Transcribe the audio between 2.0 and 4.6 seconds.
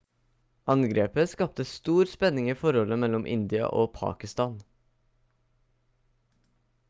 spenning i forholdet mellom india og pakistan